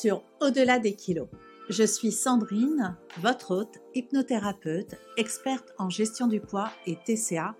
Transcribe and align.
sur 0.00 0.22
Au-delà 0.40 0.78
des 0.78 0.94
kilos. 0.94 1.28
Je 1.70 1.82
suis 1.82 2.12
Sandrine, 2.12 2.96
votre 3.18 3.56
hôte, 3.56 3.78
hypnothérapeute, 3.94 4.94
experte 5.16 5.72
en 5.78 5.88
gestion 5.88 6.26
du 6.26 6.40
poids 6.40 6.70
et 6.86 6.96
TCA, 6.96 7.56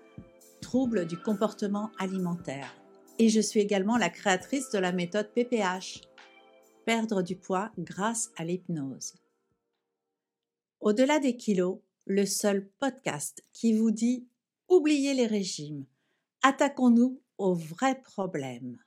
troubles 0.61 1.07
du 1.07 1.17
comportement 1.17 1.89
alimentaire. 1.97 2.75
Et 3.17 3.29
je 3.29 3.41
suis 3.41 3.59
également 3.59 3.97
la 3.97 4.09
créatrice 4.09 4.69
de 4.69 4.77
la 4.77 4.91
méthode 4.91 5.31
PPH, 5.33 6.01
perdre 6.85 7.23
du 7.23 7.35
poids 7.35 7.71
grâce 7.79 8.29
à 8.37 8.45
l'hypnose. 8.45 9.15
Au-delà 10.79 11.19
des 11.19 11.37
kilos, 11.37 11.79
le 12.05 12.25
seul 12.27 12.69
podcast 12.79 13.43
qui 13.51 13.73
vous 13.73 13.89
dit 13.89 14.27
oubliez 14.69 15.15
les 15.15 15.27
régimes, 15.27 15.85
attaquons-nous 16.43 17.19
aux 17.39 17.55
vrais 17.55 17.99
problèmes. 17.99 18.77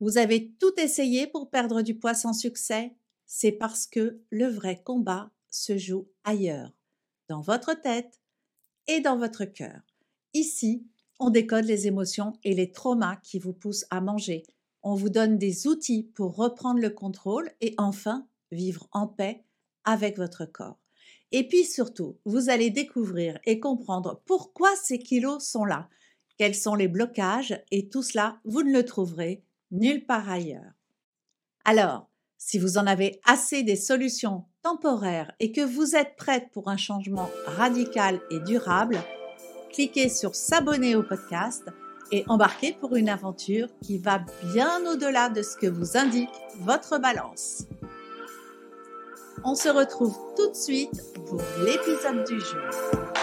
Vous 0.00 0.16
avez 0.16 0.52
tout 0.60 0.72
essayé 0.78 1.26
pour 1.26 1.50
perdre 1.50 1.82
du 1.82 1.94
poids 1.94 2.14
sans 2.14 2.32
succès? 2.32 2.94
C'est 3.26 3.52
parce 3.52 3.86
que 3.86 4.20
le 4.30 4.46
vrai 4.46 4.80
combat 4.82 5.30
se 5.50 5.76
joue 5.76 6.08
ailleurs, 6.24 6.72
dans 7.28 7.40
votre 7.40 7.74
tête 7.74 8.20
et 8.86 9.00
dans 9.00 9.18
votre 9.18 9.44
cœur. 9.44 9.80
Ici, 10.34 10.86
on 11.18 11.30
décode 11.30 11.64
les 11.64 11.88
émotions 11.88 12.32
et 12.44 12.54
les 12.54 12.70
traumas 12.70 13.16
qui 13.16 13.38
vous 13.38 13.52
poussent 13.52 13.86
à 13.90 14.00
manger. 14.00 14.44
On 14.82 14.94
vous 14.94 15.10
donne 15.10 15.36
des 15.36 15.66
outils 15.66 16.04
pour 16.14 16.36
reprendre 16.36 16.80
le 16.80 16.90
contrôle 16.90 17.50
et 17.60 17.74
enfin 17.76 18.28
vivre 18.52 18.88
en 18.92 19.08
paix 19.08 19.44
avec 19.84 20.16
votre 20.16 20.44
corps. 20.44 20.78
Et 21.32 21.46
puis 21.46 21.64
surtout, 21.64 22.18
vous 22.24 22.50
allez 22.50 22.70
découvrir 22.70 23.38
et 23.44 23.58
comprendre 23.58 24.22
pourquoi 24.26 24.74
ces 24.76 24.98
kilos 24.98 25.44
sont 25.44 25.64
là, 25.64 25.88
quels 26.38 26.54
sont 26.54 26.76
les 26.76 26.88
blocages 26.88 27.60
et 27.72 27.88
tout 27.88 28.02
cela, 28.02 28.40
vous 28.44 28.62
ne 28.62 28.72
le 28.72 28.84
trouverez 28.84 29.44
nulle 29.70 30.04
part 30.06 30.28
ailleurs. 30.28 30.72
Alors, 31.64 32.08
si 32.38 32.58
vous 32.58 32.78
en 32.78 32.86
avez 32.86 33.20
assez 33.24 33.62
des 33.62 33.76
solutions 33.76 34.44
temporaires 34.62 35.32
et 35.40 35.52
que 35.52 35.60
vous 35.60 35.96
êtes 35.96 36.16
prête 36.16 36.50
pour 36.52 36.68
un 36.68 36.76
changement 36.76 37.28
radical 37.46 38.20
et 38.30 38.40
durable, 38.40 38.98
cliquez 39.72 40.08
sur 40.08 40.34
s'abonner 40.34 40.94
au 40.94 41.02
podcast 41.02 41.64
et 42.12 42.24
embarquez 42.28 42.72
pour 42.72 42.96
une 42.96 43.08
aventure 43.08 43.68
qui 43.82 43.98
va 43.98 44.24
bien 44.52 44.86
au-delà 44.86 45.28
de 45.28 45.42
ce 45.42 45.56
que 45.56 45.66
vous 45.66 45.96
indique 45.96 46.30
votre 46.60 46.98
balance. 46.98 47.64
On 49.44 49.54
se 49.54 49.68
retrouve 49.68 50.16
tout 50.36 50.50
de 50.50 50.56
suite 50.56 51.02
pour 51.26 51.40
l'épisode 51.64 52.24
du 52.26 52.40
jour. 52.40 53.17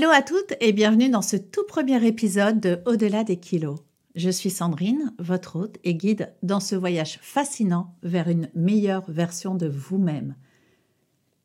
Hello 0.00 0.10
à 0.10 0.22
toutes 0.22 0.54
et 0.60 0.72
bienvenue 0.72 1.10
dans 1.10 1.22
ce 1.22 1.36
tout 1.36 1.64
premier 1.66 2.06
épisode 2.06 2.60
de 2.60 2.80
Au-delà 2.86 3.24
des 3.24 3.40
kilos. 3.40 3.80
Je 4.14 4.30
suis 4.30 4.48
Sandrine, 4.48 5.12
votre 5.18 5.56
hôte 5.56 5.78
et 5.82 5.96
guide 5.96 6.32
dans 6.44 6.60
ce 6.60 6.76
voyage 6.76 7.18
fascinant 7.20 7.96
vers 8.04 8.28
une 8.28 8.48
meilleure 8.54 9.10
version 9.10 9.56
de 9.56 9.66
vous-même 9.66 10.36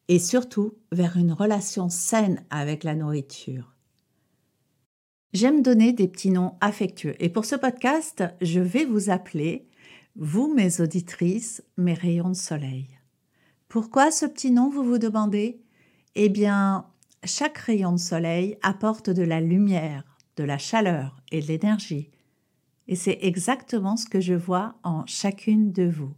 et 0.08 0.20
surtout 0.20 0.76
vers 0.92 1.18
une 1.18 1.32
relation 1.32 1.90
saine 1.90 2.46
avec 2.52 2.84
la 2.84 2.94
nourriture. 2.94 3.74
J'aime 5.34 5.64
donner 5.64 5.92
des 5.92 6.08
petits 6.08 6.30
noms 6.30 6.54
affectueux 6.62 7.16
et 7.18 7.30
pour 7.30 7.46
ce 7.46 7.56
podcast, 7.56 8.24
je 8.40 8.60
vais 8.60 8.86
vous 8.86 9.10
appeler, 9.10 9.68
vous 10.16 10.54
mes 10.54 10.80
auditrices, 10.80 11.64
mes 11.78 11.96
rayons 11.96 12.30
de 12.30 12.36
soleil. 12.36 12.86
Pourquoi 13.68 14.12
ce 14.12 14.28
petit 14.28 14.52
nom, 14.52 14.70
vous 14.70 14.84
vous 14.84 15.00
demandez? 15.00 15.60
Eh 16.14 16.30
bien, 16.30 16.86
chaque 17.26 17.58
rayon 17.58 17.94
de 17.94 17.98
soleil 17.98 18.58
apporte 18.62 19.10
de 19.10 19.24
la 19.24 19.42
lumière, 19.42 20.04
de 20.38 20.44
la 20.44 20.58
chaleur 20.58 21.22
et 21.32 21.42
de 21.42 21.48
l'énergie. 21.48 22.10
Et 22.88 22.96
c'est 22.96 23.20
exactement 23.22 23.96
ce 23.96 24.08
que 24.08 24.20
je 24.20 24.34
vois 24.34 24.76
en 24.84 25.06
chacune 25.06 25.72
de 25.72 25.84
vous. 25.84 26.14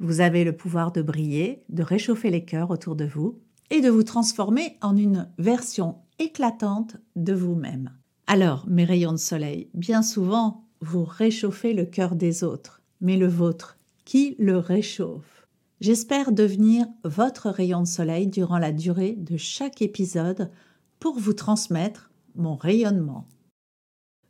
Vous 0.00 0.20
avez 0.20 0.44
le 0.44 0.56
pouvoir 0.56 0.92
de 0.92 1.02
briller, 1.02 1.62
de 1.68 1.82
réchauffer 1.82 2.30
les 2.30 2.44
cœurs 2.44 2.70
autour 2.70 2.96
de 2.96 3.06
vous 3.06 3.38
et 3.70 3.80
de 3.80 3.88
vous 3.88 4.02
transformer 4.02 4.76
en 4.82 4.96
une 4.96 5.28
version 5.38 5.96
éclatante 6.18 6.96
de 7.16 7.32
vous-même. 7.32 7.90
Alors, 8.26 8.66
mes 8.68 8.84
rayons 8.84 9.12
de 9.12 9.18
soleil, 9.18 9.68
bien 9.74 10.02
souvent, 10.02 10.64
vous 10.80 11.04
réchauffez 11.04 11.72
le 11.74 11.84
cœur 11.84 12.16
des 12.16 12.44
autres, 12.44 12.82
mais 13.00 13.16
le 13.16 13.28
vôtre, 13.28 13.78
qui 14.04 14.36
le 14.38 14.58
réchauffe? 14.58 15.43
J'espère 15.80 16.32
devenir 16.32 16.86
votre 17.02 17.50
rayon 17.50 17.80
de 17.80 17.86
soleil 17.86 18.26
durant 18.26 18.58
la 18.58 18.72
durée 18.72 19.12
de 19.12 19.36
chaque 19.36 19.82
épisode 19.82 20.50
pour 21.00 21.18
vous 21.18 21.32
transmettre 21.32 22.10
mon 22.36 22.56
rayonnement. 22.56 23.26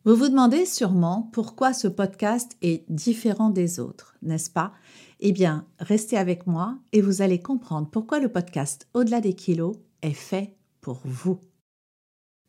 Vous 0.06 0.16
vous 0.16 0.28
demandez 0.28 0.66
sûrement 0.66 1.30
pourquoi 1.32 1.72
ce 1.72 1.88
podcast 1.88 2.56
est 2.60 2.84
différent 2.90 3.50
des 3.50 3.80
autres, 3.80 4.16
n'est-ce 4.22 4.50
pas? 4.50 4.72
Eh 5.20 5.32
bien, 5.32 5.66
restez 5.78 6.18
avec 6.18 6.46
moi 6.46 6.78
et 6.92 7.00
vous 7.00 7.22
allez 7.22 7.40
comprendre 7.40 7.88
pourquoi 7.90 8.20
le 8.20 8.28
podcast 8.28 8.86
Au-delà 8.92 9.20
des 9.20 9.34
kilos 9.34 9.76
est 10.02 10.12
fait 10.12 10.56
pour 10.80 11.00
vous. 11.04 11.38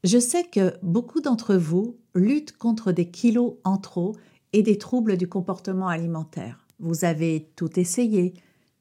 Je 0.04 0.20
sais 0.20 0.44
que 0.44 0.74
beaucoup 0.84 1.22
d'entre 1.22 1.56
vous 1.56 1.98
luttent 2.14 2.58
contre 2.58 2.92
des 2.92 3.10
kilos 3.10 3.56
en 3.64 3.78
trop 3.78 4.16
et 4.52 4.62
des 4.62 4.78
troubles 4.78 5.16
du 5.16 5.28
comportement 5.28 5.88
alimentaire. 5.88 6.66
Vous 6.80 7.06
avez 7.06 7.50
tout 7.56 7.80
essayé, 7.80 8.34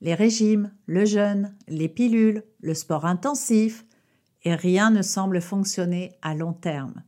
les 0.04 0.14
régimes, 0.14 0.70
le 0.84 1.06
jeûne, 1.06 1.56
les 1.66 1.88
pilules, 1.88 2.44
le 2.60 2.74
sport 2.74 3.06
intensif, 3.06 3.86
et 4.42 4.54
rien 4.54 4.90
ne 4.90 5.00
semble 5.00 5.40
fonctionner 5.40 6.12
à 6.20 6.34
long 6.34 6.52
terme. 6.52 7.02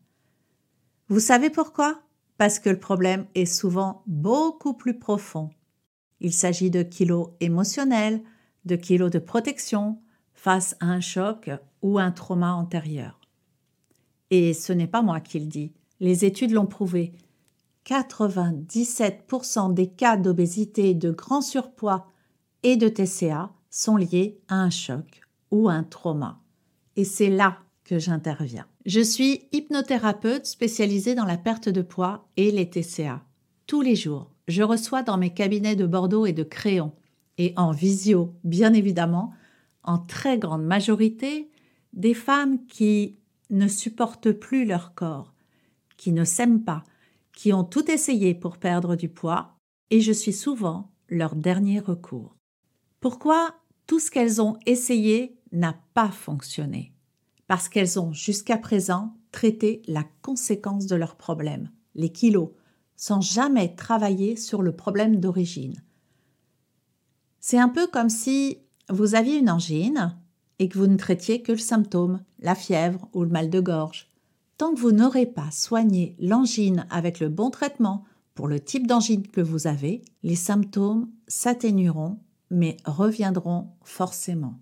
Vous 1.09 1.21
savez 1.21 1.51
pourquoi? 1.51 2.01
Parce 2.39 2.59
que 2.59 2.71
le 2.71 2.81
problème 2.81 3.27
est 3.35 3.45
souvent 3.45 4.03
beaucoup 4.07 4.73
plus 4.73 4.99
profond. 4.99 5.51
Il 6.21 6.33
s'agit 6.33 6.71
de 6.71 6.83
kilos 6.83 7.29
émotionnels, 7.41 8.23
de 8.65 8.77
kilos 8.77 9.11
de 9.11 9.19
protection 9.19 9.99
face 10.33 10.75
à 10.81 10.87
un 10.87 11.01
choc 11.01 11.51
ou 11.83 11.99
un 11.99 12.11
trauma 12.11 12.55
antérieur. 12.55 13.21
Et 14.31 14.55
ce 14.55 14.73
n'est 14.73 14.87
pas 14.87 15.03
moi 15.03 15.21
qui 15.21 15.39
le 15.39 15.47
dis, 15.47 15.75
les 16.01 16.25
études 16.25 16.53
l'ont 16.53 16.67
prouvé. 16.67 17.13
97% 17.85 19.75
des 19.75 19.89
cas 19.89 20.17
d'obésité 20.17 20.91
et 20.91 20.95
de 20.95 21.11
grand 21.11 21.43
surpoids 21.43 22.11
et 22.67 22.77
de 22.77 22.89
TCA 22.89 23.53
sont 23.71 23.97
liés 23.97 24.41
à 24.49 24.57
un 24.57 24.71
choc 24.71 25.21
ou 25.53 25.69
un 25.69 25.85
trauma. 25.85 26.43
Et 26.97 27.05
c'est 27.05 27.31
là 27.31 27.59
que 27.85 28.01
j'interviens. 28.01 28.67
Je 28.85 29.01
suis 29.01 29.45
hypnothérapeute 29.53 30.47
spécialisée 30.47 31.15
dans 31.15 31.27
la 31.27 31.37
perte 31.37 31.69
de 31.69 31.81
poids 31.81 32.27
et 32.37 32.51
les 32.51 32.69
TCA. 32.69 33.23
Tous 33.69 33.83
les 33.83 33.95
jours, 33.95 34.33
je 34.49 34.65
reçois 34.65 35.05
dans 35.05 35.17
mes 35.17 35.33
cabinets 35.33 35.77
de 35.77 35.87
Bordeaux 35.87 36.27
et 36.27 36.33
de 36.33 36.43
Créon, 36.43 36.91
et 37.39 37.53
en 37.57 37.71
visio, 37.71 38.35
bien 38.43 38.73
évidemment, 38.73 39.33
en 39.85 39.99
très 39.99 40.37
grande 40.37 40.65
majorité, 40.65 41.49
des 41.93 42.15
femmes 42.15 42.67
qui 42.67 43.17
ne 43.49 43.69
supportent 43.69 44.33
plus 44.33 44.65
leur 44.65 44.93
corps, 44.97 45.35
qui 45.97 46.11
ne 46.11 46.25
s'aiment 46.25 46.65
pas, 46.65 46.83
qui 47.33 47.53
ont 47.53 47.63
tout 47.63 47.89
essayé 47.93 48.35
pour 48.35 48.59
perdre 48.59 48.97
du 48.97 49.09
poids, 49.09 49.55
et 49.91 50.01
je 50.01 50.11
suis 50.11 50.33
souvent 50.33 50.91
leur 51.09 51.37
dernier 51.37 51.79
recours. 51.79 52.36
Pourquoi 53.09 53.55
tout 53.87 54.01
ce 54.01 54.11
qu'elles 54.11 54.43
ont 54.43 54.57
essayé 54.67 55.39
n'a 55.53 55.77
pas 55.95 56.11
fonctionné 56.11 56.93
Parce 57.47 57.69
qu'elles 57.69 58.01
ont 58.01 58.13
jusqu'à 58.13 58.57
présent 58.57 59.15
traité 59.31 59.81
la 59.87 60.03
conséquence 60.23 60.87
de 60.87 60.97
leurs 60.97 61.15
problèmes, 61.15 61.71
les 61.95 62.11
kilos, 62.11 62.49
sans 62.97 63.21
jamais 63.21 63.77
travailler 63.77 64.35
sur 64.35 64.61
le 64.61 64.75
problème 64.75 65.21
d'origine. 65.21 65.85
C'est 67.39 67.61
un 67.61 67.69
peu 67.69 67.87
comme 67.87 68.09
si 68.09 68.59
vous 68.89 69.15
aviez 69.15 69.39
une 69.39 69.51
angine 69.51 70.19
et 70.59 70.69
que 70.69 70.77
vous 70.77 70.89
ne 70.89 70.97
traitiez 70.97 71.43
que 71.43 71.53
le 71.53 71.59
symptôme, 71.59 72.25
la 72.41 72.57
fièvre 72.57 73.09
ou 73.13 73.23
le 73.23 73.31
mal 73.31 73.51
de 73.51 73.61
gorge. 73.61 74.11
Tant 74.59 74.75
que 74.75 74.81
vous 74.81 74.91
n'aurez 74.91 75.27
pas 75.27 75.53
soigné 75.53 76.17
l'angine 76.19 76.89
avec 76.91 77.21
le 77.21 77.29
bon 77.29 77.51
traitement 77.51 78.03
pour 78.35 78.49
le 78.49 78.59
type 78.59 78.89
d'angine 78.89 79.29
que 79.29 79.41
vous 79.41 79.69
avez, 79.69 80.03
les 80.25 80.35
symptômes 80.35 81.09
s'atténueront 81.29 82.19
mais 82.51 82.77
reviendront 82.85 83.69
forcément. 83.83 84.59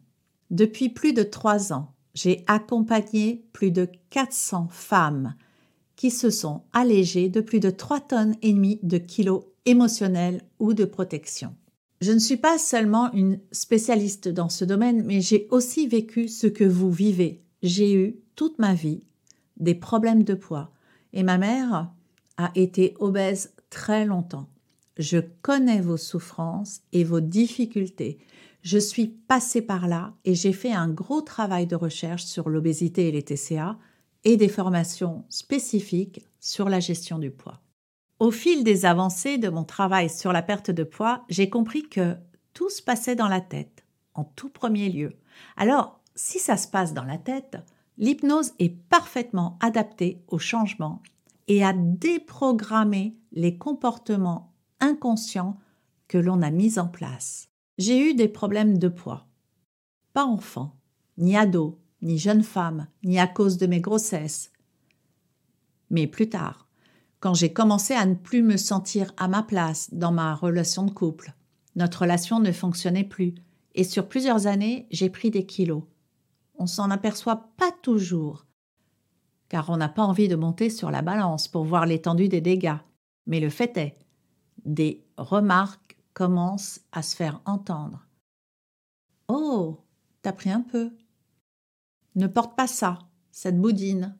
Depuis 0.51 0.89
plus 0.89 1.13
de 1.13 1.23
trois 1.23 1.73
ans, 1.73 1.93
j'ai 2.15 2.45
accompagné 2.47 3.45
plus 3.53 3.71
de 3.71 3.89
400 4.11 4.69
femmes 4.71 5.35
qui 5.97 6.11
se 6.11 6.31
sont 6.31 6.63
allégées 6.73 7.29
de 7.29 7.41
plus 7.41 7.61
de 7.61 7.71
3 7.71 8.01
tonnes 8.01 8.35
et 8.43 8.53
demie 8.53 8.81
de 8.83 8.99
kilos 8.99 9.45
émotionnels 9.67 10.43
ou 10.59 10.75
de 10.75 10.85
protection. 10.85 11.55
Je 12.01 12.13
ne 12.13 12.19
suis 12.19 12.37
pas 12.37 12.59
seulement 12.59 13.13
une 13.13 13.41
spécialiste 13.53 14.29
dans 14.29 14.49
ce 14.49 14.65
domaine, 14.65 15.03
mais 15.05 15.21
j'ai 15.21 15.49
aussi 15.51 15.87
vécu 15.87 16.29
ce 16.29 16.47
que 16.47 16.65
vous 16.65 16.91
vivez. 16.91 17.43
J'ai 17.63 17.95
eu 17.95 18.17
toute 18.37 18.59
ma 18.59 18.75
vie 18.75 19.05
des 19.57 19.75
problèmes 19.75 20.25
de 20.25 20.35
poids 20.35 20.71
et 21.13 21.23
ma 21.23 21.39
mère 21.39 21.91
a 22.37 22.51
été 22.55 22.95
obèse 22.99 23.55
très 23.71 24.05
longtemps. 24.05 24.49
Je 24.97 25.19
connais 25.43 25.81
vos 25.81 25.97
souffrances 25.97 26.83
et 26.93 27.05
vos 27.05 27.21
difficultés. 27.21 28.19
je 28.63 28.79
suis 28.79 29.09
passée 29.09 29.61
par 29.61 29.89
là 29.89 30.15
et 30.25 30.35
j'ai 30.35 30.55
fait 30.55 30.73
un 30.73 30.89
gros 30.89 31.21
travail 31.21 31.67
de 31.67 31.77
recherche 31.77 32.25
sur 32.25 32.49
l'obésité 32.49 33.09
et 33.09 33.13
les 33.13 33.23
TCA 33.23 33.77
et 34.25 34.39
des 34.39 34.49
formations 34.49 35.25
spécifiques 35.29 36.27
sur 36.41 36.71
la 36.71 36.81
gestion 36.81 37.19
du 37.19 37.31
poids. 37.31 37.61
Au 38.21 38.31
fil 38.31 38.65
des 38.65 38.87
avancées 38.87 39.37
de 39.37 39.51
mon 39.51 39.65
travail 39.65 40.09
sur 40.09 40.33
la 40.33 40.41
perte 40.41 40.71
de 40.71 40.85
poids, 40.85 41.25
j'ai 41.29 41.51
compris 41.51 41.83
que 41.83 42.17
tout 42.55 42.71
se 42.71 42.81
passait 42.81 43.17
dans 43.17 43.29
la 43.29 43.41
tête, 43.41 43.85
en 44.15 44.25
tout 44.25 44.49
premier 44.49 44.89
lieu. 44.89 45.13
Alors, 45.57 46.01
si 46.15 46.39
ça 46.39 46.57
se 46.57 46.69
passe 46.69 46.95
dans 46.95 47.05
la 47.05 47.19
tête, 47.19 47.59
l'hypnose 47.99 48.53
est 48.59 48.75
parfaitement 48.89 49.59
adaptée 49.61 50.23
au 50.29 50.39
changement 50.39 51.03
et 51.49 51.65
à 51.65 51.75
déprogrammer 51.75 53.17
les 53.33 53.59
comportements 53.59 54.54
inconscients 54.85 55.59
que 56.07 56.19
l'on 56.19 56.43
a 56.43 56.51
mis 56.51 56.79
en 56.79 56.87
place. 56.87 57.49
J'ai 57.79 58.11
eu 58.11 58.15
des 58.15 58.29
problèmes 58.29 58.79
de 58.79 58.89
poids. 58.89 59.27
Pas 60.13 60.25
enfant, 60.25 60.77
ni 61.19 61.37
ado, 61.37 61.81
ni 62.03 62.19
jeune 62.19 62.43
femme, 62.43 62.87
ni 63.03 63.19
à 63.19 63.27
cause 63.27 63.59
de 63.59 63.67
mes 63.67 63.81
grossesses. 63.81 64.53
Mais 65.91 66.07
plus 66.07 66.29
tard, 66.29 66.69
quand 67.19 67.35
j'ai 67.35 67.53
commencé 67.53 67.95
à 67.95 68.07
ne 68.07 68.15
plus 68.15 68.43
me 68.43 68.57
sentir 68.57 69.13
à 69.17 69.29
ma 69.29 69.43
place 69.43 69.93
dans 69.93 70.13
ma 70.13 70.35
relation 70.35 70.85
de 70.85 70.91
couple, 70.91 71.33
notre 71.75 72.03
relation 72.03 72.39
ne 72.39 72.53
fonctionnait 72.53 73.05
plus, 73.05 73.35
et 73.75 73.83
sur 73.83 74.09
plusieurs 74.09 74.47
années, 74.47 74.87
j'ai 74.91 75.11
pris 75.11 75.31
des 75.31 75.47
kilos. 75.47 75.83
On 76.57 76.67
s'en 76.67 76.91
aperçoit 76.91 77.49
pas 77.57 77.73
toujours, 77.83 78.47
car 79.49 79.71
on 79.71 79.77
n'a 79.77 79.89
pas 79.89 80.05
envie 80.05 80.29
de 80.29 80.37
monter 80.37 80.71
sur 80.71 80.91
la 80.91 81.03
balance 81.03 81.49
pour 81.49 81.65
voir 81.65 81.87
l'étendue 81.87 82.29
des 82.29 82.41
dégâts. 82.41 82.77
Mais 83.27 83.41
le 83.41 83.51
fait 83.51 83.77
est, 83.77 84.04
des 84.65 85.05
remarques 85.17 85.97
commencent 86.13 86.81
à 86.93 87.03
se 87.03 87.17
faire 87.17 87.41
entendre. 87.45 88.07
Oh, 89.29 89.81
t'as 90.23 90.33
pris 90.33 90.51
un 90.51 90.61
peu. 90.61 90.93
Ne 92.15 92.27
porte 92.27 92.57
pas 92.57 92.67
ça, 92.67 92.99
cette 93.31 93.61
boudine. 93.61 94.17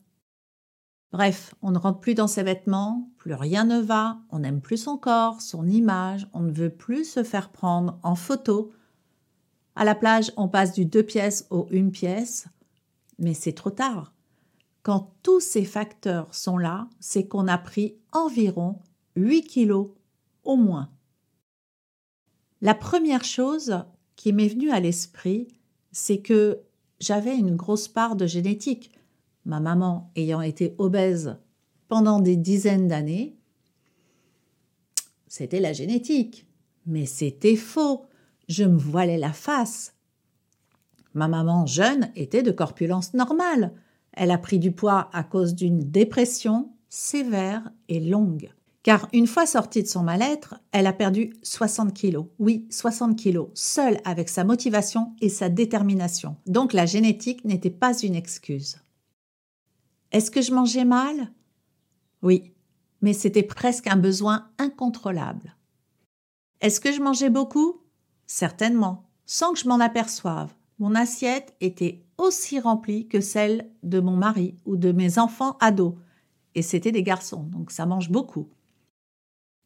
Bref, 1.11 1.55
on 1.61 1.71
ne 1.71 1.77
rentre 1.77 2.01
plus 2.01 2.13
dans 2.13 2.27
ses 2.27 2.43
vêtements, 2.43 3.09
plus 3.17 3.33
rien 3.33 3.63
ne 3.63 3.79
va, 3.79 4.19
on 4.31 4.39
n'aime 4.39 4.59
plus 4.59 4.77
son 4.77 4.97
corps, 4.97 5.41
son 5.41 5.65
image, 5.67 6.27
on 6.33 6.41
ne 6.41 6.51
veut 6.51 6.69
plus 6.69 7.05
se 7.05 7.23
faire 7.23 7.51
prendre 7.51 7.99
en 8.03 8.15
photo. 8.15 8.73
À 9.75 9.85
la 9.85 9.95
plage, 9.95 10.33
on 10.35 10.49
passe 10.49 10.73
du 10.73 10.85
deux 10.85 11.03
pièces 11.03 11.47
au 11.51 11.67
une 11.71 11.91
pièce, 11.91 12.47
mais 13.17 13.33
c'est 13.33 13.53
trop 13.53 13.69
tard. 13.69 14.13
Quand 14.83 15.13
tous 15.23 15.39
ces 15.39 15.63
facteurs 15.63 16.35
sont 16.35 16.57
là, 16.57 16.89
c'est 16.99 17.27
qu'on 17.27 17.47
a 17.47 17.57
pris 17.57 17.97
environ 18.11 18.79
8 19.15 19.43
kilos 19.43 19.91
au 20.45 20.55
moins. 20.55 20.91
La 22.61 22.73
première 22.73 23.23
chose 23.23 23.83
qui 24.15 24.31
m'est 24.33 24.47
venue 24.47 24.71
à 24.71 24.79
l'esprit, 24.79 25.47
c'est 25.91 26.19
que 26.19 26.61
j'avais 26.99 27.37
une 27.37 27.55
grosse 27.55 27.87
part 27.87 28.15
de 28.15 28.25
génétique. 28.25 28.91
Ma 29.45 29.59
maman 29.59 30.11
ayant 30.15 30.41
été 30.41 30.73
obèse 30.77 31.37
pendant 31.87 32.19
des 32.19 32.37
dizaines 32.37 32.87
d'années, 32.87 33.37
c'était 35.27 35.59
la 35.59 35.73
génétique. 35.73 36.47
Mais 36.85 37.05
c'était 37.05 37.57
faux. 37.57 38.05
Je 38.47 38.63
me 38.63 38.77
voilais 38.77 39.17
la 39.17 39.33
face. 39.33 39.93
Ma 41.13 41.27
maman 41.27 41.65
jeune 41.65 42.09
était 42.15 42.41
de 42.41 42.51
corpulence 42.51 43.13
normale. 43.13 43.73
Elle 44.13 44.31
a 44.31 44.37
pris 44.37 44.59
du 44.59 44.71
poids 44.71 45.09
à 45.11 45.23
cause 45.25 45.55
d'une 45.55 45.91
dépression 45.91 46.71
sévère 46.87 47.69
et 47.89 47.99
longue. 47.99 48.49
Car 48.85 49.07
une 49.13 49.25
fois 49.25 49.47
sortie 49.47 49.81
de 49.81 49.87
son 49.87 50.03
mal-être, 50.03 50.59
elle 50.71 50.85
a 50.85 50.93
perdu 50.93 51.33
60 51.41 51.91
kilos. 51.91 52.27
Oui, 52.37 52.67
60 52.69 53.17
kilos, 53.17 53.49
seule 53.55 53.99
avec 54.05 54.29
sa 54.29 54.43
motivation 54.43 55.15
et 55.21 55.29
sa 55.29 55.49
détermination. 55.49 56.37
Donc 56.45 56.71
la 56.71 56.85
génétique 56.85 57.43
n'était 57.45 57.71
pas 57.71 57.97
une 57.97 58.13
excuse. 58.13 58.77
Est-ce 60.11 60.29
que 60.29 60.43
je 60.43 60.53
mangeais 60.53 60.85
mal? 60.85 61.31
Oui, 62.21 62.53
mais 63.01 63.13
c'était 63.13 63.41
presque 63.41 63.87
un 63.87 63.95
besoin 63.95 64.49
incontrôlable. 64.59 65.55
Est-ce 66.61 66.79
que 66.79 66.91
je 66.91 67.01
mangeais 67.01 67.31
beaucoup? 67.31 67.81
Certainement, 68.27 69.09
sans 69.25 69.53
que 69.53 69.59
je 69.59 69.67
m'en 69.67 69.79
aperçoive. 69.79 70.53
Mon 70.77 70.93
assiette 70.93 71.55
était 71.59 72.05
aussi 72.19 72.59
remplie 72.59 73.07
que 73.07 73.19
celle 73.19 73.67
de 73.81 73.99
mon 73.99 74.15
mari 74.15 74.57
ou 74.63 74.77
de 74.77 74.91
mes 74.91 75.17
enfants 75.17 75.57
ados. 75.59 75.95
Et 76.53 76.61
c'était 76.61 76.91
des 76.91 77.01
garçons, 77.01 77.41
donc 77.45 77.71
ça 77.71 77.87
mange 77.87 78.11
beaucoup. 78.11 78.47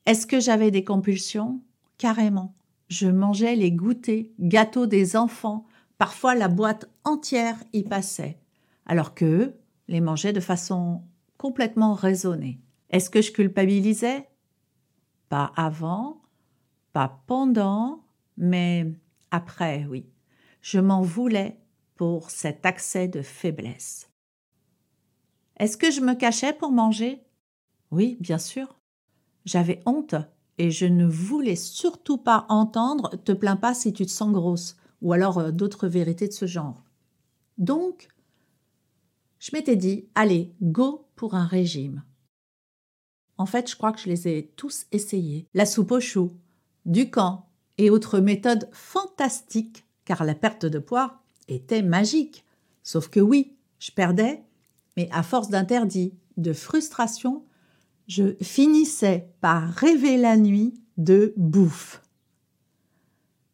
Est-ce 0.06 0.26
que 0.26 0.40
j'avais 0.40 0.72
des 0.72 0.84
compulsions? 0.84 1.62
Carrément. 1.98 2.56
Je 2.88 3.08
mangeais 3.08 3.56
les 3.56 3.72
goûters, 3.72 4.26
gâteaux 4.40 4.88
des 4.88 5.16
enfants. 5.16 5.66
Parfois, 5.98 6.34
la 6.34 6.48
boîte 6.48 6.90
entière 7.04 7.58
y 7.74 7.84
passait, 7.84 8.40
alors 8.86 9.14
qu'eux 9.14 9.56
les 9.88 10.02
mangeaient 10.02 10.34
de 10.34 10.40
façon 10.40 11.04
complètement 11.38 11.94
raisonnée. 11.94 12.60
Est-ce 12.90 13.10
que 13.10 13.22
je 13.22 13.32
culpabilisais? 13.32 14.28
Pas 15.30 15.52
avant, 15.56 16.22
pas 16.94 17.22
pendant, 17.28 18.04
mais 18.38 18.92
après, 19.32 19.86
oui. 19.90 20.10
Je 20.62 20.80
m'en 20.80 21.02
voulais 21.02 21.60
pour 21.96 22.32
cet 22.32 22.66
accès 22.66 23.08
de 23.08 23.22
faiblesse. 23.22 24.10
Est-ce 25.58 25.78
que 25.78 25.92
je 25.92 26.02
me 26.02 26.16
cachais 26.16 26.54
pour 26.54 26.72
manger? 26.72 27.22
Oui, 27.92 28.18
bien 28.20 28.38
sûr. 28.38 28.79
J'avais 29.46 29.82
honte 29.86 30.16
et 30.58 30.72
je 30.72 30.86
ne 30.86 31.06
voulais 31.06 31.56
surtout 31.56 32.18
pas 32.18 32.46
entendre 32.50 33.16
te 33.24 33.32
plains 33.32 33.56
pas 33.56 33.74
si 33.74 33.94
tu 33.94 34.06
te 34.06 34.12
sens 34.12 34.32
grosse 34.32 34.78
ou 35.02 35.14
alors 35.14 35.40
euh, 35.40 35.52
d'autres 35.52 35.88
vérités 35.88 36.28
de 36.28 36.34
ce 36.34 36.46
genre. 36.46 36.84
Donc, 37.58 38.10
je 39.40 39.52
m'étais 39.54 39.78
dit, 39.78 40.08
allez, 40.16 40.54
go 40.62 41.08
pour 41.16 41.34
un 41.36 41.46
régime. 41.46 42.04
En 43.38 43.46
fait, 43.46 43.70
je 43.70 43.78
crois 43.78 43.94
que 43.94 44.02
je 44.02 44.10
les 44.10 44.28
ai 44.28 44.52
tous 44.58 44.86
essayés. 44.92 45.48
La 45.54 45.66
soupe 45.66 45.92
au 45.92 46.02
chou, 46.02 46.32
du 46.86 47.10
camp 47.10 47.48
et 47.78 47.90
autres 47.90 48.20
méthodes 48.20 48.70
fantastiques, 48.74 49.86
car 50.04 50.26
la 50.26 50.36
perte 50.36 50.66
de 50.66 50.80
poids 50.80 51.22
était 51.48 51.82
magique. 51.82 52.46
Sauf 52.84 53.08
que 53.08 53.22
oui, 53.22 53.56
je 53.80 53.92
perdais, 53.92 54.44
mais 54.98 55.08
à 55.14 55.24
force 55.24 55.50
d'interdits, 55.50 56.14
de 56.36 56.52
frustration, 56.52 57.46
je 58.10 58.36
finissais 58.42 59.30
par 59.40 59.70
rêver 59.70 60.18
la 60.18 60.36
nuit 60.36 60.74
de 60.98 61.32
bouffe. 61.38 62.02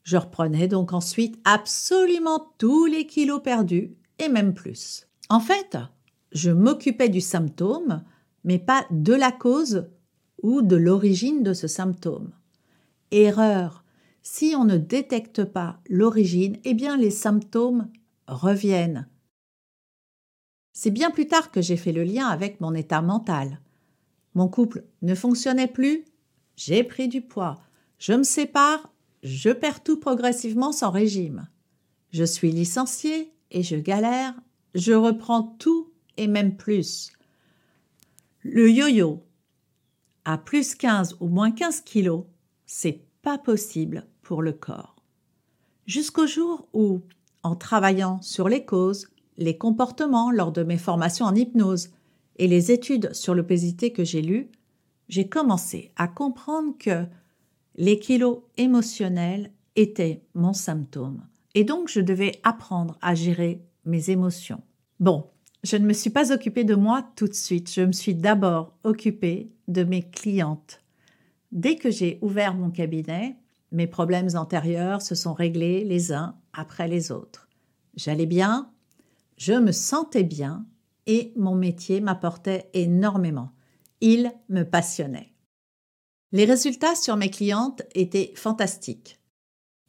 Je 0.03 0.15
reprenais 0.15 0.69
donc 0.69 0.93
ensuite 0.93 1.37
absolument 1.43 2.53
tous 2.57 2.85
les 2.85 3.05
kilos 3.05 3.43
perdus 3.43 3.97
et 4.17 4.29
même 4.29 4.53
plus. 4.53 5.07
En 5.29 5.41
fait, 5.41 5.77
je 6.31 6.51
m'occupais 6.51 7.09
du 7.09 7.19
symptôme, 7.19 8.03
mais 8.45 8.57
pas 8.57 8.85
de 8.91 9.13
la 9.13 9.33
cause 9.33 9.89
ou 10.41 10.61
de 10.61 10.77
l'origine 10.77 11.43
de 11.43 11.53
ce 11.53 11.67
symptôme. 11.67 12.31
Erreur. 13.11 13.83
Si 14.21 14.55
on 14.57 14.63
ne 14.63 14.77
détecte 14.77 15.43
pas 15.43 15.81
l'origine, 15.89 16.57
eh 16.63 16.73
bien 16.73 16.95
les 16.95 17.11
symptômes 17.11 17.89
reviennent. 18.27 19.07
C'est 20.71 20.91
bien 20.91 21.11
plus 21.11 21.27
tard 21.27 21.51
que 21.51 21.61
j'ai 21.61 21.77
fait 21.77 21.91
le 21.91 22.03
lien 22.03 22.27
avec 22.27 22.61
mon 22.61 22.73
état 22.73 23.01
mental. 23.01 23.59
Mon 24.35 24.47
couple 24.47 24.83
ne 25.01 25.15
fonctionnait 25.15 25.67
plus, 25.67 26.05
j'ai 26.55 26.83
pris 26.83 27.07
du 27.07 27.21
poids. 27.21 27.59
Je 27.97 28.13
me 28.13 28.23
sépare, 28.23 28.93
je 29.23 29.49
perds 29.49 29.83
tout 29.83 29.99
progressivement 29.99 30.71
sans 30.71 30.91
régime. 30.91 31.47
Je 32.11 32.23
suis 32.23 32.51
licenciée 32.51 33.33
et 33.51 33.63
je 33.63 33.75
galère, 33.75 34.33
je 34.75 34.93
reprends 34.93 35.43
tout 35.43 35.91
et 36.17 36.27
même 36.27 36.55
plus. 36.55 37.11
Le 38.43 38.69
yo-yo 38.69 39.23
à 40.25 40.37
plus 40.37 40.75
15 40.75 41.17
ou 41.19 41.27
moins 41.27 41.51
15 41.51 41.81
kilos, 41.81 42.25
c'est 42.65 43.05
pas 43.21 43.37
possible 43.37 44.07
pour 44.23 44.41
le 44.41 44.51
corps. 44.51 44.95
Jusqu'au 45.85 46.25
jour 46.25 46.67
où, 46.73 47.01
en 47.43 47.55
travaillant 47.55 48.21
sur 48.23 48.49
les 48.49 48.65
causes, 48.65 49.07
les 49.37 49.57
comportements 49.57 50.31
lors 50.31 50.51
de 50.51 50.63
mes 50.63 50.79
formations 50.79 51.27
en 51.27 51.35
hypnose, 51.35 51.89
et 52.37 52.47
les 52.47 52.71
études 52.71 53.13
sur 53.13 53.35
l'obésité 53.35 53.91
que 53.91 54.03
j'ai 54.03 54.21
lues, 54.21 54.49
j'ai 55.07 55.27
commencé 55.27 55.91
à 55.95 56.07
comprendre 56.07 56.75
que 56.77 57.05
les 57.75 57.99
kilos 57.99 58.39
émotionnels 58.57 59.51
étaient 59.75 60.23
mon 60.33 60.53
symptôme. 60.53 61.25
Et 61.53 61.63
donc, 61.63 61.89
je 61.89 61.99
devais 62.01 62.33
apprendre 62.43 62.97
à 63.01 63.15
gérer 63.15 63.61
mes 63.85 64.09
émotions. 64.09 64.61
Bon, 64.99 65.27
je 65.63 65.77
ne 65.77 65.85
me 65.85 65.93
suis 65.93 66.09
pas 66.09 66.31
occupée 66.31 66.63
de 66.63 66.75
moi 66.75 67.07
tout 67.15 67.27
de 67.27 67.33
suite. 67.33 67.71
Je 67.71 67.81
me 67.81 67.91
suis 67.91 68.15
d'abord 68.15 68.77
occupée 68.83 69.51
de 69.67 69.83
mes 69.83 70.03
clientes. 70.03 70.81
Dès 71.51 71.75
que 71.75 71.89
j'ai 71.91 72.19
ouvert 72.21 72.53
mon 72.53 72.69
cabinet, 72.69 73.37
mes 73.71 73.87
problèmes 73.87 74.29
antérieurs 74.35 75.01
se 75.01 75.15
sont 75.15 75.33
réglés 75.33 75.83
les 75.83 76.11
uns 76.11 76.35
après 76.53 76.87
les 76.87 77.11
autres. 77.11 77.47
J'allais 77.95 78.25
bien, 78.25 78.69
je 79.37 79.53
me 79.53 79.71
sentais 79.71 80.23
bien 80.23 80.65
et 81.05 81.33
mon 81.35 81.55
métier 81.55 82.01
m'apportait 82.01 82.69
énormément. 82.73 83.51
Il 84.01 84.33
me 84.49 84.63
passionnait. 84.63 85.33
Les 86.31 86.45
résultats 86.45 86.95
sur 86.95 87.15
mes 87.15 87.29
clientes 87.29 87.83
étaient 87.93 88.33
fantastiques. 88.35 89.19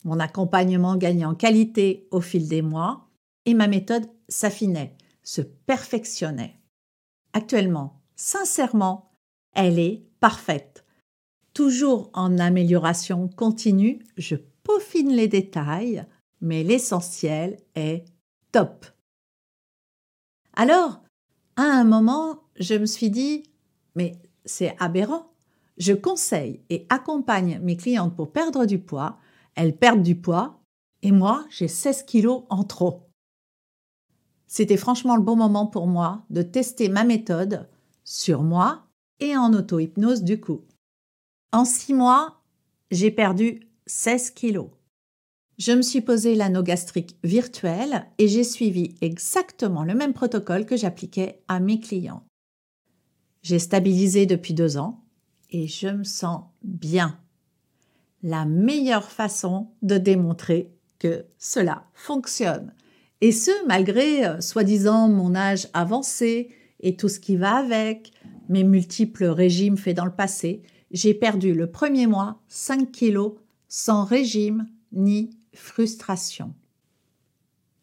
Mon 0.04 0.20
accompagnement 0.20 0.96
gagnait 0.96 1.24
en 1.24 1.34
qualité 1.34 2.06
au 2.10 2.20
fil 2.20 2.48
des 2.48 2.62
mois 2.62 3.08
et 3.44 3.54
ma 3.54 3.66
méthode 3.66 4.08
s'affinait, 4.28 4.96
se 5.22 5.42
perfectionnait. 5.42 6.60
Actuellement, 7.32 8.00
sincèrement, 8.14 9.12
elle 9.52 9.78
est 9.78 10.06
parfaite. 10.20 10.84
Toujours 11.52 12.10
en 12.12 12.38
amélioration 12.38 13.28
continue, 13.28 14.04
je 14.16 14.36
peaufine 14.62 15.10
les 15.10 15.28
détails, 15.28 16.04
mais 16.40 16.62
l'essentiel 16.62 17.56
est 17.74 18.04
top. 18.52 18.86
Alors, 20.54 21.02
à 21.56 21.62
un 21.62 21.84
moment, 21.84 22.42
je 22.58 22.74
me 22.74 22.86
suis 22.86 23.10
dit, 23.10 23.44
mais 23.94 24.16
c'est 24.44 24.76
aberrant. 24.78 25.32
Je 25.78 25.92
conseille 25.92 26.62
et 26.70 26.86
accompagne 26.88 27.58
mes 27.62 27.76
clientes 27.76 28.14
pour 28.14 28.32
perdre 28.32 28.64
du 28.64 28.78
poids, 28.78 29.18
elles 29.54 29.76
perdent 29.76 30.02
du 30.02 30.16
poids, 30.16 30.60
et 31.02 31.12
moi, 31.12 31.44
j'ai 31.50 31.68
16 31.68 32.04
kilos 32.04 32.44
en 32.48 32.64
trop. 32.64 33.02
C'était 34.46 34.76
franchement 34.76 35.16
le 35.16 35.22
bon 35.22 35.36
moment 35.36 35.66
pour 35.66 35.86
moi 35.86 36.24
de 36.30 36.42
tester 36.42 36.88
ma 36.88 37.04
méthode 37.04 37.68
sur 38.04 38.42
moi 38.42 38.86
et 39.20 39.36
en 39.36 39.52
auto-hypnose 39.52 40.22
du 40.22 40.40
coup. 40.40 40.62
En 41.52 41.64
six 41.64 41.94
mois, 41.94 42.42
j'ai 42.90 43.10
perdu 43.10 43.68
16 43.86 44.30
kilos. 44.30 44.70
Je 45.58 45.72
me 45.72 45.80
suis 45.80 46.02
posé 46.02 46.34
l'anneau 46.34 46.62
gastrique 46.62 47.16
virtuel 47.24 48.06
et 48.18 48.28
j'ai 48.28 48.44
suivi 48.44 48.94
exactement 49.00 49.84
le 49.84 49.94
même 49.94 50.12
protocole 50.12 50.66
que 50.66 50.76
j'appliquais 50.76 51.40
à 51.48 51.60
mes 51.60 51.80
clients. 51.80 52.24
J'ai 53.42 53.58
stabilisé 53.58 54.26
depuis 54.26 54.52
deux 54.52 54.76
ans 54.76 55.02
et 55.50 55.66
je 55.66 55.88
me 55.88 56.04
sens 56.04 56.42
bien. 56.62 57.18
La 58.22 58.44
meilleure 58.44 59.10
façon 59.10 59.68
de 59.80 59.96
démontrer 59.96 60.74
que 60.98 61.24
cela 61.38 61.84
fonctionne. 61.94 62.74
Et 63.22 63.32
ce, 63.32 63.50
malgré, 63.66 64.26
euh, 64.26 64.40
soi-disant, 64.42 65.08
mon 65.08 65.34
âge 65.34 65.68
avancé 65.72 66.50
et 66.80 66.96
tout 66.96 67.08
ce 67.08 67.20
qui 67.20 67.36
va 67.36 67.54
avec, 67.54 68.12
mes 68.50 68.62
multiples 68.62 69.24
régimes 69.24 69.78
faits 69.78 69.96
dans 69.96 70.04
le 70.04 70.10
passé, 70.10 70.62
j'ai 70.90 71.14
perdu 71.14 71.54
le 71.54 71.70
premier 71.70 72.06
mois 72.06 72.42
5 72.48 72.92
kilos 72.92 73.34
sans 73.68 74.04
régime 74.04 74.66
ni 74.92 75.30
frustration. 75.56 76.54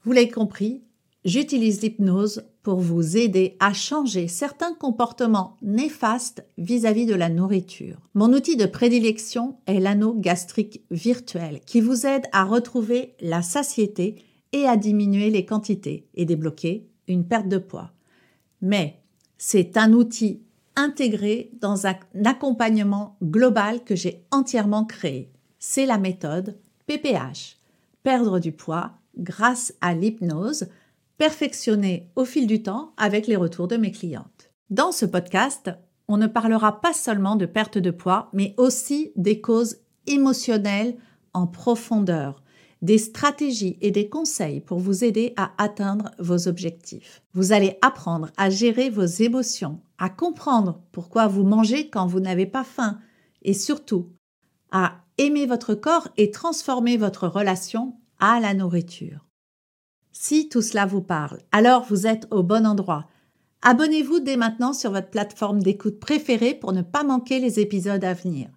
Vous 0.03 0.12
l'avez 0.12 0.30
compris, 0.30 0.84
j'utilise 1.25 1.82
l'hypnose 1.82 2.44
pour 2.62 2.80
vous 2.80 3.18
aider 3.18 3.58
à 3.60 3.74
changer 3.74 4.27
certains 4.27 4.74
comportements 4.74 5.58
néfastes 5.62 6.46
vis-à-vis 6.58 7.06
de 7.06 7.15
la 7.15 7.30
nourriture. 7.30 7.98
Mon 8.13 8.32
outil 8.34 8.56
de 8.56 8.65
prédilection 8.65 9.58
est 9.65 9.80
l'anneau 9.80 10.13
gastrique 10.13 10.82
virtuel 10.92 11.60
qui 11.65 11.82
vous 11.82 12.06
aide 12.06 12.25
à 12.32 12.46
retrouver 12.46 13.15
la 13.20 13.42
satiété 13.42 14.24
et 14.53 14.65
à 14.65 14.77
diminuer 14.77 15.30
les 15.30 15.46
quantités 15.46 16.08
et 16.13 16.25
débloquer 16.25 16.88
une 17.08 17.25
perte 17.25 17.50
de 17.50 17.58
poids. 17.58 17.92
Mais 18.62 19.01
c'est 19.38 19.75
un 19.75 19.92
outil 19.92 20.42
intégré 20.75 21.51
dans 21.60 21.86
un 21.86 21.96
accompagnement 22.24 23.18
global 23.22 23.84
que 23.84 23.96
j'ai 23.96 24.25
entièrement 24.32 24.86
créé. 24.86 25.32
C'est 25.60 25.86
la 25.86 25.98
méthode 25.98 26.58
PPH, 26.88 27.58
perdre 28.04 28.40
du 28.40 28.52
poids 28.52 28.92
grâce 29.18 29.74
à 29.82 29.94
l'hypnose, 29.94 30.68
perfectionnée 31.18 32.10
au 32.16 32.26
fil 32.26 32.48
du 32.48 32.62
temps 32.62 32.94
avec 32.98 33.28
les 33.28 33.36
retours 33.36 33.68
de 33.68 33.78
mes 33.78 33.92
clientes. 33.92 34.52
Dans 34.70 34.92
ce 34.92 35.06
podcast, 35.06 35.72
on 36.08 36.18
ne 36.18 36.28
parlera 36.28 36.82
pas 36.82 36.94
seulement 36.94 37.36
de 37.36 37.46
perte 37.46 37.78
de 37.78 37.92
poids, 37.92 38.30
mais 38.34 38.54
aussi 38.58 39.12
des 39.16 39.40
causes 39.40 39.78
émotionnelles 40.08 40.96
en 41.34 41.48
profondeur, 41.48 42.44
des 42.82 42.98
stratégies 42.98 43.78
et 43.82 43.92
des 43.92 44.10
conseils 44.10 44.60
pour 44.60 44.80
vous 44.80 45.06
aider 45.06 45.34
à 45.38 45.52
atteindre 45.58 46.12
vos 46.20 46.48
objectifs. 46.48 47.22
Vous 47.34 47.54
allez 47.54 47.78
apprendre 47.82 48.30
à 48.36 48.50
gérer 48.50 48.90
vos 48.90 49.06
émotions, 49.06 49.80
à 49.98 50.10
comprendre 50.10 50.82
pourquoi 50.92 51.28
vous 51.28 51.44
mangez 51.44 51.90
quand 51.90 52.08
vous 52.08 52.20
n'avez 52.20 52.46
pas 52.46 52.66
faim 52.66 53.00
et 53.42 53.54
surtout 53.54 54.10
à 54.72 55.03
aimer 55.17 55.46
votre 55.46 55.75
corps 55.75 56.10
et 56.17 56.32
transformer 56.32 56.98
votre 56.98 57.27
relation 57.27 57.96
à 58.20 58.39
la 58.39 58.53
nourriture. 58.53 59.25
Si 60.12 60.48
tout 60.48 60.62
cela 60.62 60.86
vous 60.86 61.01
parle, 61.01 61.39
alors 61.51 61.84
vous 61.84 62.08
êtes 62.08 62.27
au 62.32 62.43
bon 62.43 62.65
endroit. 62.65 63.08
Abonnez-vous 63.62 64.20
dès 64.20 64.38
maintenant 64.38 64.74
sur 64.74 64.91
votre 64.91 65.10
plateforme 65.10 65.62
d'écoute 65.62 66.00
préférée 66.00 66.53
pour 66.53 66.74
ne 66.74 66.82
pas 66.82 67.03
manquer 67.03 67.39
les 67.39 67.60
épisodes 67.60 68.03
à 68.03 68.13
venir. 68.13 68.50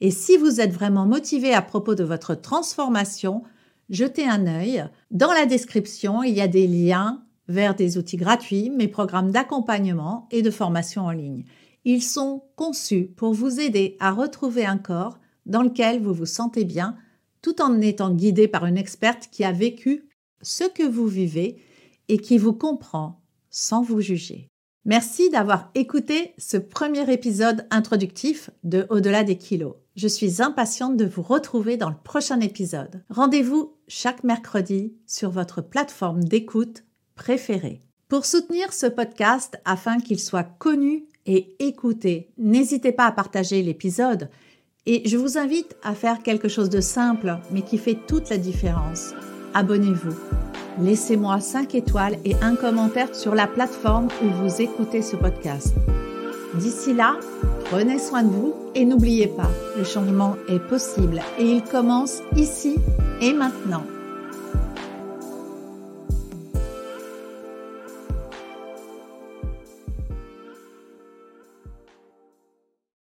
Et 0.00 0.10
si 0.10 0.36
vous 0.36 0.60
êtes 0.60 0.72
vraiment 0.72 1.06
motivé 1.06 1.52
à 1.54 1.62
propos 1.62 1.94
de 1.94 2.04
votre 2.04 2.34
transformation, 2.34 3.42
jetez 3.90 4.26
un 4.26 4.46
œil. 4.46 4.84
Dans 5.10 5.32
la 5.32 5.46
description, 5.46 6.22
il 6.22 6.34
y 6.34 6.40
a 6.40 6.48
des 6.48 6.66
liens 6.66 7.22
vers 7.48 7.74
des 7.74 7.98
outils 7.98 8.16
gratuits, 8.16 8.70
mes 8.70 8.88
programmes 8.88 9.30
d'accompagnement 9.30 10.26
et 10.30 10.42
de 10.42 10.50
formation 10.50 11.02
en 11.02 11.10
ligne. 11.10 11.44
Ils 11.84 12.02
sont 12.02 12.44
conçus 12.56 13.12
pour 13.16 13.34
vous 13.34 13.60
aider 13.60 13.96
à 14.00 14.10
retrouver 14.10 14.64
un 14.64 14.78
corps 14.78 15.18
dans 15.46 15.62
lequel 15.62 16.00
vous 16.00 16.14
vous 16.14 16.26
sentez 16.26 16.64
bien, 16.64 16.96
tout 17.42 17.60
en 17.60 17.80
étant 17.80 18.10
guidé 18.10 18.48
par 18.48 18.66
une 18.66 18.78
experte 18.78 19.28
qui 19.30 19.44
a 19.44 19.52
vécu 19.52 20.08
ce 20.42 20.64
que 20.64 20.82
vous 20.82 21.06
vivez 21.06 21.62
et 22.08 22.18
qui 22.18 22.38
vous 22.38 22.52
comprend 22.52 23.22
sans 23.50 23.82
vous 23.82 24.00
juger. 24.00 24.48
Merci 24.86 25.30
d'avoir 25.30 25.70
écouté 25.74 26.34
ce 26.36 26.58
premier 26.58 27.10
épisode 27.10 27.66
introductif 27.70 28.50
de 28.64 28.86
Au-delà 28.90 29.24
des 29.24 29.38
kilos. 29.38 29.76
Je 29.96 30.08
suis 30.08 30.42
impatiente 30.42 30.96
de 30.96 31.06
vous 31.06 31.22
retrouver 31.22 31.76
dans 31.76 31.88
le 31.88 31.96
prochain 32.02 32.40
épisode. 32.40 33.02
Rendez-vous 33.08 33.72
chaque 33.88 34.24
mercredi 34.24 34.92
sur 35.06 35.30
votre 35.30 35.62
plateforme 35.62 36.24
d'écoute 36.24 36.84
préférée. 37.14 37.80
Pour 38.08 38.26
soutenir 38.26 38.72
ce 38.72 38.86
podcast 38.86 39.56
afin 39.64 39.98
qu'il 39.98 40.20
soit 40.20 40.44
connu 40.44 41.06
et 41.24 41.56
écouté, 41.60 42.32
n'hésitez 42.36 42.92
pas 42.92 43.06
à 43.06 43.12
partager 43.12 43.62
l'épisode 43.62 44.28
et 44.86 45.08
je 45.08 45.16
vous 45.16 45.38
invite 45.38 45.76
à 45.82 45.94
faire 45.94 46.22
quelque 46.22 46.48
chose 46.48 46.70
de 46.70 46.80
simple 46.80 47.38
mais 47.50 47.62
qui 47.62 47.78
fait 47.78 47.98
toute 48.06 48.30
la 48.30 48.38
différence. 48.38 49.14
Abonnez-vous. 49.54 50.14
Laissez-moi 50.80 51.40
5 51.40 51.74
étoiles 51.74 52.16
et 52.24 52.34
un 52.42 52.56
commentaire 52.56 53.14
sur 53.14 53.34
la 53.34 53.46
plateforme 53.46 54.08
où 54.22 54.28
vous 54.42 54.60
écoutez 54.60 55.02
ce 55.02 55.16
podcast. 55.16 55.74
D'ici 56.54 56.92
là, 56.92 57.16
prenez 57.66 57.98
soin 57.98 58.22
de 58.22 58.28
vous 58.28 58.54
et 58.74 58.84
n'oubliez 58.84 59.28
pas, 59.28 59.50
le 59.76 59.84
changement 59.84 60.36
est 60.48 60.60
possible 60.60 61.20
et 61.38 61.44
il 61.44 61.62
commence 61.62 62.20
ici 62.36 62.76
et 63.20 63.32
maintenant. 63.32 63.84